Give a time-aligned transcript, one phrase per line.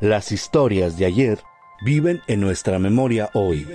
[0.00, 1.40] Las historias de ayer
[1.82, 3.68] viven en nuestra memoria hoy.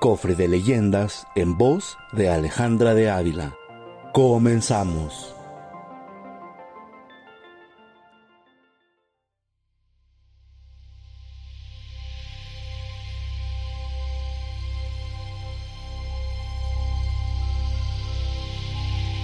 [0.00, 3.54] Cofre de leyendas en voz de Alejandra de Ávila.
[4.14, 5.36] Comenzamos.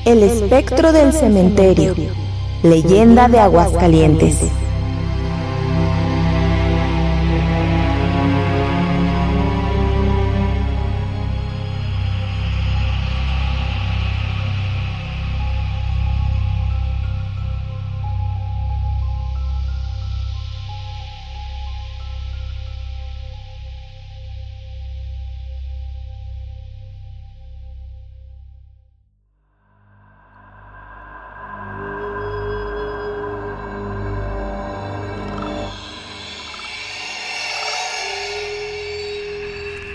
[0.05, 1.95] El espectro del cementerio.
[2.63, 4.66] Leyenda de Aguascalientes.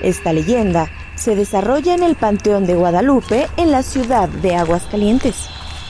[0.02, 5.48] Esta leyenda se desarrolla en el Panteón de Guadalupe en la ciudad de Aguascalientes,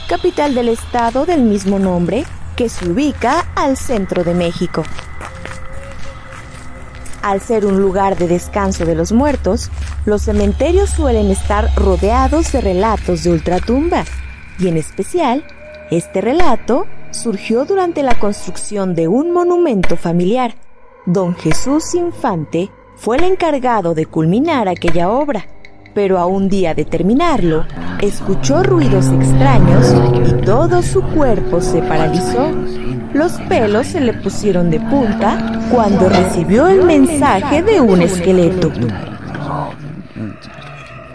[0.10, 2.26] capital del estado del mismo nombre
[2.58, 4.84] que se ubica al centro de México.
[7.22, 9.70] Al ser un lugar de descanso de los muertos,
[10.06, 14.04] los cementerios suelen estar rodeados de relatos de ultratumba,
[14.60, 15.46] y en especial,
[15.92, 20.56] este relato surgió durante la construcción de un monumento familiar.
[21.06, 22.70] Don Jesús Infante
[23.02, 25.48] fue el encargado de culminar aquella obra,
[25.96, 27.66] pero a un día de terminarlo,
[28.00, 29.92] escuchó ruidos extraños
[30.30, 32.52] y todo su cuerpo se paralizó.
[33.12, 38.72] Los pelos se le pusieron de punta cuando recibió el mensaje de un esqueleto.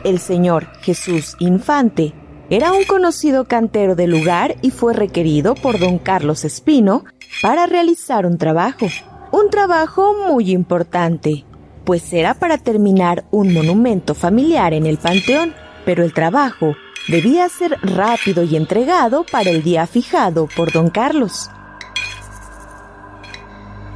[0.02, 2.12] El señor Jesús Infante
[2.50, 7.04] era un conocido cantero del lugar y fue requerido por don Carlos Espino
[7.40, 8.88] para realizar un trabajo.
[9.30, 11.45] Un trabajo muy importante,
[11.86, 15.54] pues era para terminar un monumento familiar en el panteón,
[15.84, 16.76] pero el trabajo
[17.08, 21.48] debía ser rápido y entregado para el día fijado por don Carlos.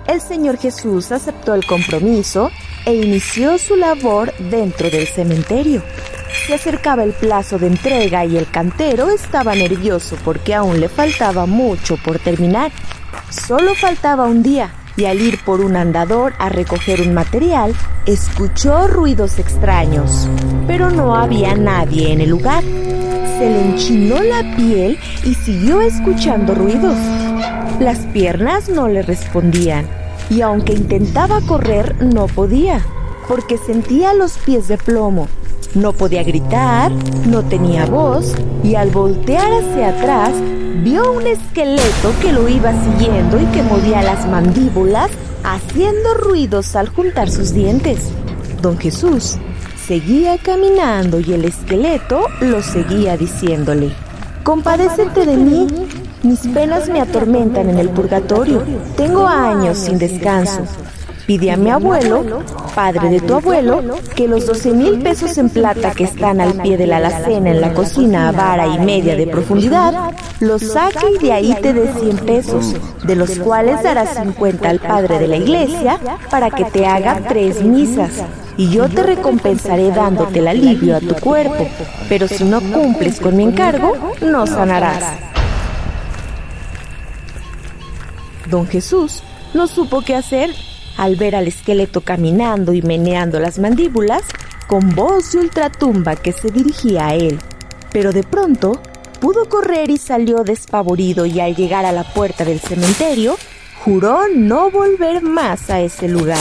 [0.07, 2.51] El Señor Jesús aceptó el compromiso
[2.87, 5.83] e inició su labor dentro del cementerio.
[6.47, 11.45] Se acercaba el plazo de entrega y el cantero estaba nervioso porque aún le faltaba
[11.47, 12.71] mucho por terminar.
[13.31, 17.75] Solo faltaba un día y al ir por un andador a recoger un material,
[18.07, 20.29] escuchó ruidos extraños,
[20.67, 22.63] pero no había nadie en el lugar.
[22.63, 26.97] Se le enchinó la piel y siguió escuchando ruidos.
[27.79, 29.87] Las piernas no le respondían
[30.31, 32.85] y aunque intentaba correr no podía,
[33.27, 35.29] porque sentía los pies de plomo.
[35.75, 36.91] No podía gritar,
[37.27, 40.33] no tenía voz y al voltear hacia atrás
[40.83, 45.11] vio un esqueleto que lo iba siguiendo y que movía las mandíbulas
[45.45, 48.11] haciendo ruidos al juntar sus dientes.
[48.61, 49.37] Don Jesús
[49.87, 53.91] seguía caminando y el esqueleto lo seguía diciéndole,
[54.43, 55.69] Compadécete de mí,
[56.25, 58.65] mis penas me atormentan en el purgatorio,
[58.97, 60.63] tengo años sin descanso.
[61.31, 62.43] Pide a mi abuelo,
[62.75, 63.85] padre de tu abuelo,
[64.17, 67.61] que los 12 mil pesos en plata que están al pie de la alacena en
[67.61, 71.93] la cocina a vara y media de profundidad, los saque y de ahí te dé
[71.93, 72.75] 100 pesos,
[73.05, 76.01] de los cuales darás 50 al padre de la iglesia
[76.33, 78.11] para que te haga tres misas.
[78.57, 81.65] Y yo te recompensaré dándote el alivio a tu cuerpo,
[82.09, 85.05] pero si no cumples con mi encargo, no sanarás.
[88.51, 89.23] Don Jesús
[89.55, 90.51] no supo qué hacer
[90.97, 94.23] al ver al esqueleto caminando y meneando las mandíbulas
[94.67, 97.39] con voz de ultratumba que se dirigía a él.
[97.93, 98.81] Pero de pronto
[99.21, 103.37] pudo correr y salió despavorido y al llegar a la puerta del cementerio,
[103.85, 106.39] juró no volver más a ese lugar.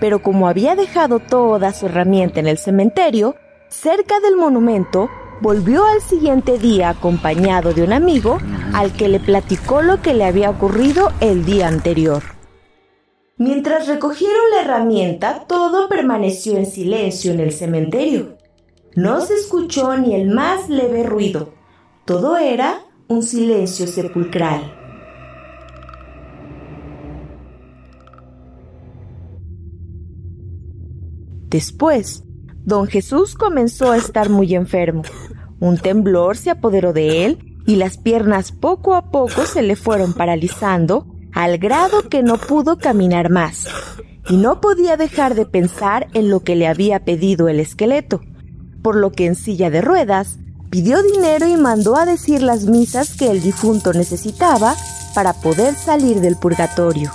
[0.00, 3.36] Pero como había dejado toda su herramienta en el cementerio,
[3.68, 5.08] cerca del monumento,
[5.40, 8.38] volvió al siguiente día acompañado de un amigo
[8.72, 12.22] al que le platicó lo que le había ocurrido el día anterior.
[13.38, 18.36] Mientras recogieron la herramienta, todo permaneció en silencio en el cementerio.
[18.94, 21.54] No se escuchó ni el más leve ruido.
[22.04, 24.78] Todo era un silencio sepulcral.
[31.48, 32.24] Después,
[32.64, 35.02] don Jesús comenzó a estar muy enfermo.
[35.58, 40.12] Un temblor se apoderó de él y las piernas poco a poco se le fueron
[40.12, 43.66] paralizando al grado que no pudo caminar más.
[44.28, 48.20] Y no podía dejar de pensar en lo que le había pedido el esqueleto,
[48.82, 50.38] por lo que en silla de ruedas
[50.70, 54.74] pidió dinero y mandó a decir las misas que el difunto necesitaba
[55.14, 57.10] para poder salir del purgatorio.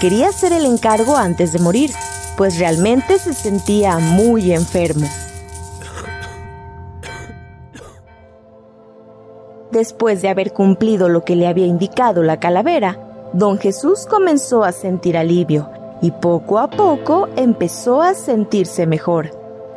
[0.00, 1.90] Quería hacer el encargo antes de morir,
[2.36, 5.08] pues realmente se sentía muy enfermo.
[9.70, 14.72] Después de haber cumplido lo que le había indicado la calavera, don Jesús comenzó a
[14.72, 15.68] sentir alivio
[16.00, 19.30] y poco a poco empezó a sentirse mejor.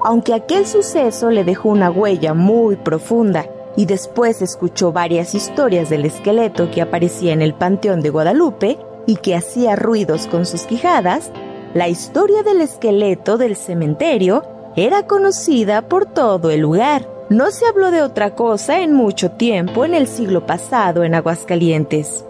[0.04, 6.06] Aunque aquel suceso le dejó una huella muy profunda y después escuchó varias historias del
[6.06, 11.32] esqueleto que aparecía en el Panteón de Guadalupe y que hacía ruidos con sus quijadas,
[11.74, 14.44] la historia del esqueleto del cementerio
[14.76, 17.10] era conocida por todo el lugar.
[17.30, 22.26] No se habló de otra cosa en mucho tiempo en el siglo pasado en Aguascalientes.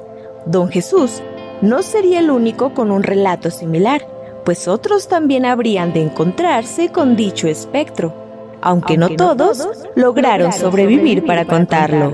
[0.46, 1.22] Don Jesús
[1.62, 4.08] no sería el único con un relato similar,
[4.44, 8.14] pues otros también habrían de encontrarse con dicho espectro,
[8.62, 12.14] aunque, no, todos lograron, sobrevivir, para, contarlo.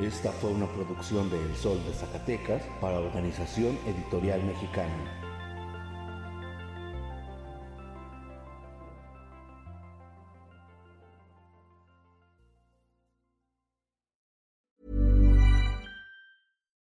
[0.00, 5.20] Esta fue una producción de El Sol de Zacatecas para Organización Editorial Mexicana.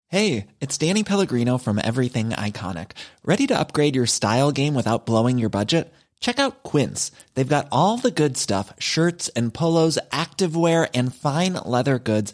[0.08, 2.92] Hey, it's Danny Pellegrino from Everything Iconic.
[3.24, 5.94] Ready to upgrade your style game without blowing your budget?
[6.22, 7.12] Check out Quince.
[7.36, 12.34] They've got all the good stuff shirts and polos, activewear, and fine leather goods